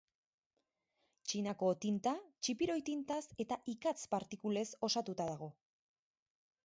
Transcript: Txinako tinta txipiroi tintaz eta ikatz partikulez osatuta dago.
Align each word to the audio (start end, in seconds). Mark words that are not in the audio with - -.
Txinako 1.31 1.67
tinta 1.83 2.13
txipiroi 2.47 2.79
tintaz 2.87 3.21
eta 3.45 3.59
ikatz 3.75 3.97
partikulez 4.15 4.67
osatuta 4.89 5.29
dago. 5.33 5.51